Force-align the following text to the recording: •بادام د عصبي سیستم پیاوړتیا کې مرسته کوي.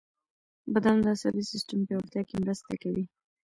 •بادام 0.71 0.97
د 1.01 1.05
عصبي 1.13 1.43
سیستم 1.51 1.79
پیاوړتیا 1.87 2.21
کې 2.27 2.35
مرسته 2.43 2.73
کوي. 2.83 3.05